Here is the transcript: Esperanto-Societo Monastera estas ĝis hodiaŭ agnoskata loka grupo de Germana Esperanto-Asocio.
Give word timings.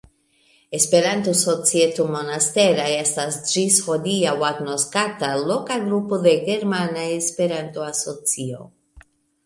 Esperanto-Societo 0.77 2.05
Monastera 2.15 2.87
estas 2.95 3.39
ĝis 3.51 3.79
hodiaŭ 3.91 4.35
agnoskata 4.51 5.33
loka 5.53 5.81
grupo 5.87 6.23
de 6.27 6.37
Germana 6.51 7.09
Esperanto-Asocio. 7.23 8.71